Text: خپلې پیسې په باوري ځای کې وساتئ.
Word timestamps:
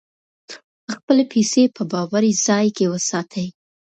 خپلې 0.93 1.23
پیسې 1.33 1.63
په 1.75 1.83
باوري 1.91 2.31
ځای 2.45 2.67
کې 2.77 2.85
وساتئ. 2.93 3.47